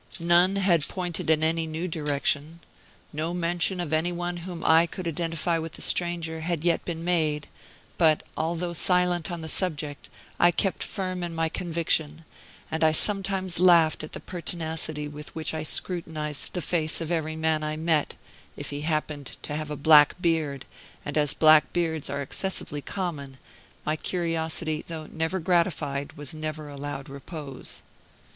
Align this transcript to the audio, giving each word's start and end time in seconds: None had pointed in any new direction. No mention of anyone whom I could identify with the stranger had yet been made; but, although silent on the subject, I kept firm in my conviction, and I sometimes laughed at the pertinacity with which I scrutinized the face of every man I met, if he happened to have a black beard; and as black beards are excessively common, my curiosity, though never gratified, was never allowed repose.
None 0.19 0.55
had 0.55 0.87
pointed 0.87 1.29
in 1.29 1.43
any 1.43 1.67
new 1.67 1.87
direction. 1.87 2.59
No 3.13 3.35
mention 3.35 3.79
of 3.79 3.93
anyone 3.93 4.37
whom 4.37 4.63
I 4.65 4.87
could 4.87 5.07
identify 5.07 5.59
with 5.59 5.73
the 5.73 5.83
stranger 5.83 6.39
had 6.39 6.63
yet 6.63 6.83
been 6.83 7.03
made; 7.03 7.45
but, 7.99 8.23
although 8.35 8.73
silent 8.73 9.29
on 9.29 9.41
the 9.41 9.47
subject, 9.47 10.09
I 10.39 10.49
kept 10.49 10.81
firm 10.81 11.21
in 11.21 11.35
my 11.35 11.49
conviction, 11.49 12.25
and 12.71 12.83
I 12.83 12.93
sometimes 12.93 13.59
laughed 13.59 14.03
at 14.03 14.13
the 14.13 14.19
pertinacity 14.19 15.07
with 15.07 15.35
which 15.35 15.53
I 15.53 15.61
scrutinized 15.61 16.53
the 16.53 16.63
face 16.63 16.99
of 16.99 17.11
every 17.11 17.35
man 17.35 17.63
I 17.63 17.77
met, 17.77 18.15
if 18.57 18.71
he 18.71 18.81
happened 18.81 19.37
to 19.43 19.55
have 19.55 19.69
a 19.69 19.75
black 19.77 20.19
beard; 20.19 20.65
and 21.05 21.15
as 21.15 21.35
black 21.35 21.73
beards 21.73 22.09
are 22.09 22.23
excessively 22.23 22.81
common, 22.81 23.37
my 23.85 23.95
curiosity, 23.97 24.83
though 24.87 25.05
never 25.05 25.37
gratified, 25.37 26.13
was 26.13 26.33
never 26.33 26.69
allowed 26.69 27.07
repose. 27.07 27.83